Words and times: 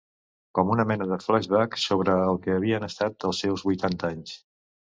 Com 0.59 0.69
una 0.75 0.85
mena 0.91 1.07
de 1.11 1.19
flash-back 1.25 1.77
sobre 1.83 2.17
el 2.31 2.41
que 2.47 2.57
havien 2.57 2.89
estat 2.89 3.29
els 3.31 3.45
seus 3.45 3.69
vuitanta 3.71 4.13
anys. 4.13 4.37